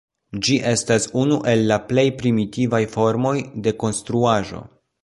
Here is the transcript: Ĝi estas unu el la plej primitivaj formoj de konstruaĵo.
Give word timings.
Ĝi 0.45 0.55
estas 0.69 1.05
unu 1.25 1.37
el 1.53 1.61
la 1.73 1.79
plej 1.91 2.07
primitivaj 2.23 2.83
formoj 2.99 3.39
de 3.69 3.77
konstruaĵo. 3.87 4.69